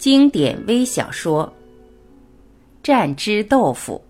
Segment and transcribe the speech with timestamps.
[0.00, 1.52] 经典微小说
[2.86, 4.02] 《蘸汁豆腐》。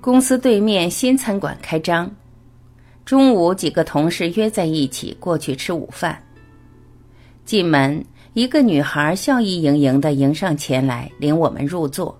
[0.00, 2.08] 公司对面新餐馆开张，
[3.04, 6.16] 中午几个同事约在一起过去吃午饭。
[7.44, 12.16] 进门，一个女孩笑意盈盈的迎上前来，领我们入座。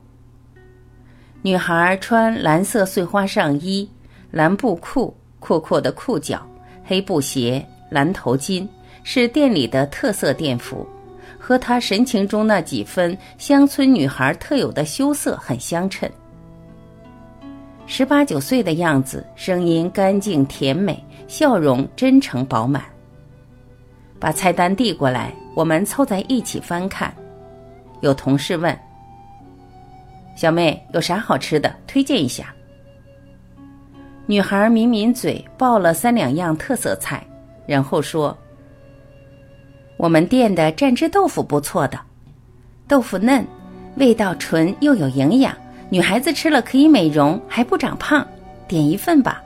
[1.40, 3.88] 女孩穿蓝色碎花上衣、
[4.30, 6.44] 蓝布裤、阔阔的裤脚、
[6.84, 8.66] 黑布鞋、蓝头巾，
[9.04, 10.86] 是店里的特色店服，
[11.38, 16.10] 和她神情中那几分乡村女孩特有的羞涩很相称。
[17.86, 22.82] 十八九岁的样子，声音干净甜美，笑容真诚饱满。
[24.18, 27.14] 把菜单递过来，我们凑在一起翻看。
[28.00, 28.76] 有同事问
[30.38, 31.74] ：“小妹，有啥好吃的？
[31.84, 32.54] 推荐一下。”
[34.24, 37.26] 女孩抿抿嘴，报了三两样特色菜，
[37.66, 38.38] 然后说
[39.98, 41.98] ：“我们店的蘸汁豆腐不错的，
[42.86, 43.44] 豆腐嫩，
[43.96, 45.52] 味道纯又有营养。”
[45.90, 48.24] 女孩子吃了可以美容，还不长胖，
[48.68, 49.42] 点一份吧。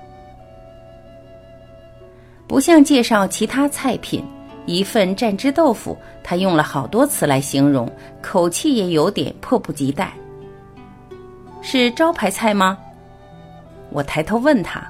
[2.46, 4.22] 不像介绍其他菜品，
[4.66, 7.90] 一份蘸汁豆腐，他用了好多词来形容，
[8.20, 10.12] 口气也有点迫不及待。
[11.62, 12.76] 是招牌菜吗？
[13.90, 14.82] 我抬头问他，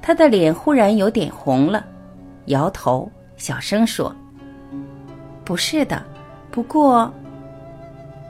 [0.00, 1.84] 他的脸忽然有点红了，
[2.46, 4.14] 摇头，小声说
[5.44, 6.02] ：“不是的，
[6.50, 7.12] 不过……”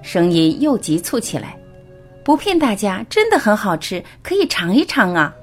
[0.02, 1.56] 声音又急促起来。
[2.24, 5.34] 不骗大家，真的很好吃，可以尝一尝啊！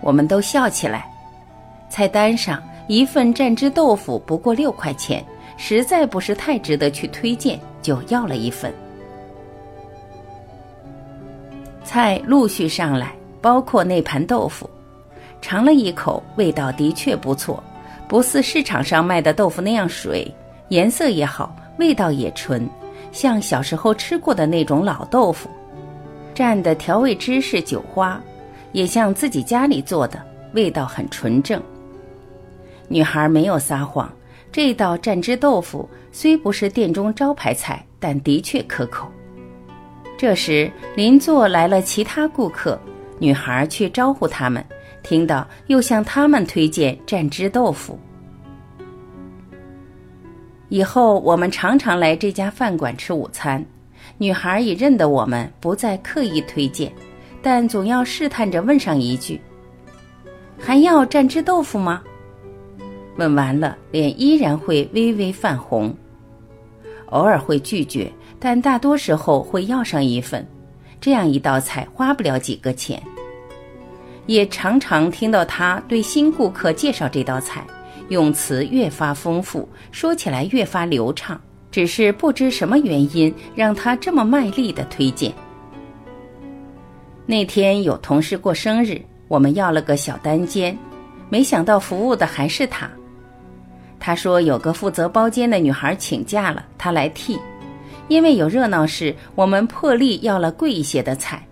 [0.00, 1.06] 我们都笑起来。
[1.90, 5.22] 菜单上一份蘸汁豆腐不过六块钱，
[5.58, 8.72] 实在不是太值得去推荐，就要了一份。
[11.92, 14.70] 菜陆续上来，包括那盘豆腐，
[15.42, 17.62] 尝了一口，味道的确不错，
[18.08, 20.34] 不似市场上卖的豆腐那样水，
[20.70, 22.66] 颜色也好，味道也纯。
[23.12, 25.50] 像小时候吃过的那种老豆腐，
[26.34, 28.18] 蘸的调味汁是酒花，
[28.72, 30.18] 也像自己家里做的，
[30.54, 31.62] 味道很纯正。
[32.88, 34.10] 女孩没有撒谎，
[34.50, 39.06] 这道蘸汁豆腐虽不是店中招牌菜，但的确可口。
[40.22, 42.80] 这时邻座来了其他顾客，
[43.18, 44.64] 女孩去招呼他们，
[45.02, 47.98] 听到又向他们推荐蘸汁豆腐。
[50.68, 53.66] 以后我们常常来这家饭馆吃午餐，
[54.16, 56.92] 女孩已认得我们，不再刻意推荐，
[57.42, 59.40] 但总要试探着问上一句
[60.56, 62.00] ：“还要蘸汁豆腐吗？”
[63.18, 65.92] 问完了，脸依然会微微泛红，
[67.06, 68.08] 偶尔会拒绝，
[68.44, 70.44] 但大多时候会要上一份。
[71.00, 73.00] 这样一道菜花不了几个钱。
[74.26, 77.64] 也常常听到他对新顾客介绍这道菜。
[78.08, 81.40] 用词越发丰富，说起来越发流畅。
[81.70, 85.32] 只是不知什么原因，让他这么卖力的推荐。
[87.24, 90.76] 那天有同事过生日，我们要了个小单间，
[91.30, 92.90] 没想到服务的还是他。
[93.98, 97.38] 他说有个负责包间的女孩请假了，他来替。
[98.08, 101.42] 因为有热闹事，我们破例要了贵一些的菜。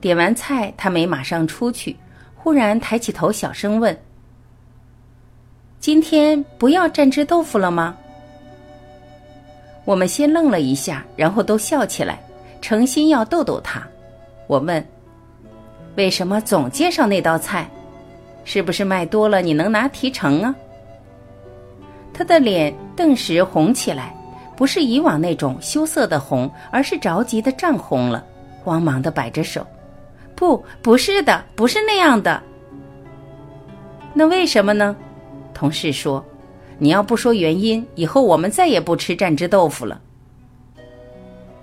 [0.00, 1.96] 点完菜，他没马上出去，
[2.34, 3.96] 忽然抬起头，小声问。
[5.78, 7.96] 今天不要蘸汁豆腐了吗？
[9.84, 12.20] 我们先愣了一下，然后都笑起来，
[12.60, 13.82] 诚心要逗逗他。
[14.46, 14.86] 我问
[15.96, 17.68] ：“为什么总介绍那道菜？
[18.44, 20.54] 是不是卖多了你能拿提成啊？”
[22.12, 24.14] 他的脸顿时红起来，
[24.60, 28.22] 不是以往那种羞涩的红，而是着急的涨红了，
[28.62, 29.66] 慌忙的摆着手
[30.36, 32.42] ：“不，不是的，不是那样的。
[34.12, 34.94] 那为什么呢？”
[35.54, 36.22] 同事说
[36.76, 39.98] ：“你要不说原因，以后我们再也不吃蘸汁豆腐了。”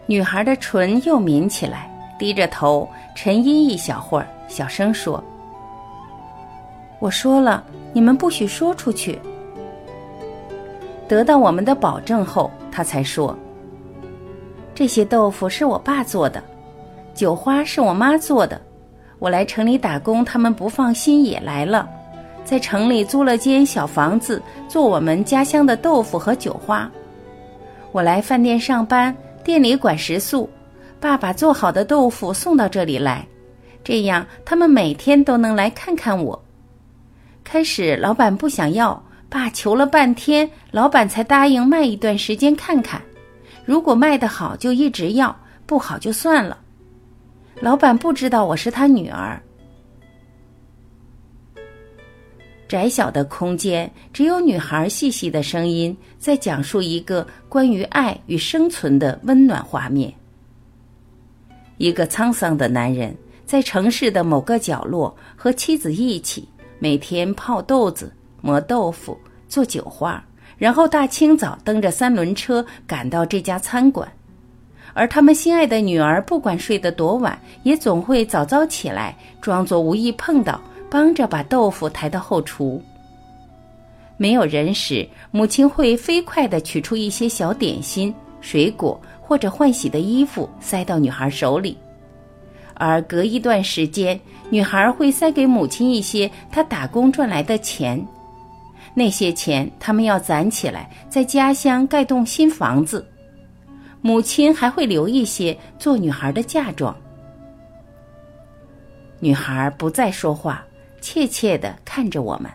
[0.07, 5.23] 女孩的唇又抿起来，低着头沉吟一小会儿，小声说
[6.97, 7.63] ：“我说了，
[7.93, 9.19] 你们不许说出去。”
[11.07, 13.35] 得到我们的保证后，他才说
[14.75, 16.43] ：“这些豆腐是我爸做的，
[17.15, 18.61] 酒花是我妈做的。
[19.17, 21.89] 我来城里打工，他们不放心，也来了。”
[22.45, 24.39] 在城里租了间小房子，
[24.69, 26.87] 做我们家乡的豆腐和酒花。
[27.91, 30.47] 我来饭店上班，店里管食宿，
[30.99, 33.25] 爸爸做好的豆腐送到这里来，
[33.83, 36.39] 这样他们每天都能来看看我。
[37.43, 43.01] 开始老板不想要，爸求了半天，老板才答应卖一段时间看看，
[43.65, 45.35] 如果卖得好就一直要，
[45.65, 46.57] 不好就算了。
[47.59, 49.41] 老板不知道我是他女儿。
[52.67, 60.13] 窄小的空间，只有女孩细细的声音在讲述一个关于爱与生存的温暖画面。
[61.77, 63.15] 一个沧桑的男人
[63.45, 66.47] 在城市的某个角落和妻子一起，
[66.79, 69.17] 每天泡豆子、磨豆腐、
[69.47, 70.23] 做酒花，
[70.57, 74.07] 然后大清早蹬着三轮车赶到这家餐馆。
[74.93, 80.59] 而他们心爱的女儿，不管睡得多晚，也总会早早起来，装作无意碰到。
[80.89, 82.81] 帮着把豆腐抬到后厨。
[84.15, 91.77] 没有人时，母亲会飞快地取出一些小点心、水果或者换洗的衣服，塞到女孩手里。
[92.75, 94.17] 而隔一段时间，
[94.49, 98.01] 女孩会塞给母亲一些她打工赚来的钱。
[98.97, 103.07] 那些钱，他们要攒起来，在家乡盖栋新房子。
[104.01, 106.97] 母亲还会留一些做女孩的嫁妆。
[109.19, 110.65] 女孩不再说话。
[110.99, 112.51] 怯怯地看着我们，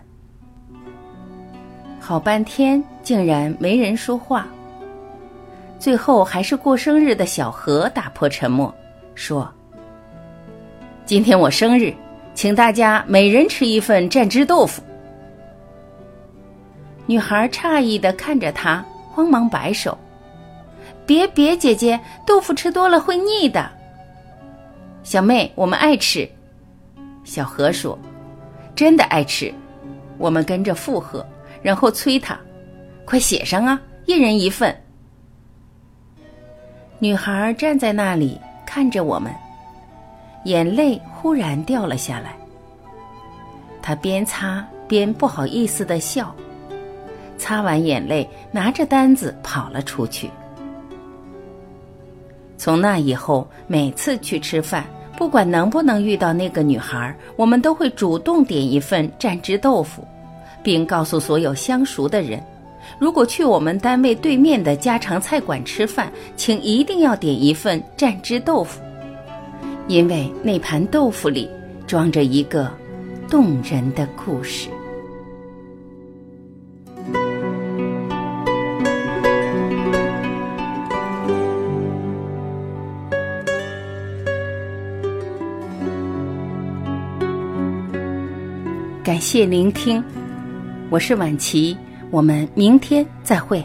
[2.01, 4.49] 好半天竟然没人说话。
[5.79, 8.75] 最后还是过生日的小何打破沉默，
[9.15, 9.49] 说
[11.07, 11.95] ：“今天我生日，
[12.35, 14.83] 请大家每人吃一份蘸汁豆腐。”
[17.13, 19.99] 女孩诧异的看着他，慌忙摆手
[21.05, 23.71] ：“别别，姐姐，豆腐吃多了会腻的。”
[25.05, 26.27] 小妹，我们爱吃。
[27.23, 27.99] 小何说。
[28.75, 29.53] 真的爱吃，
[30.17, 31.23] 我们跟着附和，
[31.61, 32.41] 然后催他
[33.05, 34.75] ：“快写上啊，一人一份。”
[36.99, 39.31] 女孩站在那里看着我们，
[40.47, 42.35] 眼泪忽然掉了下来。
[43.83, 46.35] 她边擦边不好意思的笑，
[47.43, 50.31] 擦完眼泪，拿着单子跑了出去。
[52.57, 54.87] 从那以后，每次去吃饭。
[55.19, 60.07] 不管能不能遇到那个女孩，我们都会主动点一份蘸汁豆腐，
[60.63, 62.41] 并告诉所有相熟的人：
[62.99, 68.81] 如果去我们单位对面的家常菜馆吃饭，请一定要点一份蘸汁豆腐，
[69.89, 71.51] 因为那盘豆腐里
[71.87, 72.71] 装着一个
[73.29, 74.69] 动人的故事。
[89.23, 90.03] 谢聆听，
[90.91, 91.77] 我是晚琪，
[92.11, 93.65] 我们明天再会。